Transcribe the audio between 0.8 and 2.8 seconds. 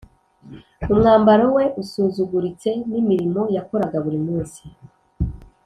umwambaro we usuzuguritse,